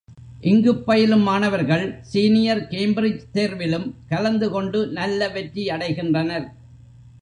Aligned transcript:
இங்குப் 0.41 0.85
பயிலும் 0.85 1.21
மாணவர்கள் 1.21 1.99
senior 2.01 2.61
Cambridge 2.61 3.27
தேர்விலும் 3.33 3.87
கலந்துகொண்டு 4.07 4.87
நல்ல 4.87 5.27
வெற்றியடைகின்றனர். 5.27 6.47